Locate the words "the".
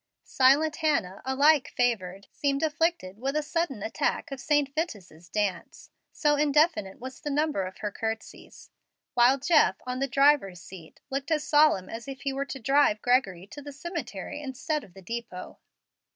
7.19-7.29, 9.99-10.07, 13.61-13.71, 14.95-15.03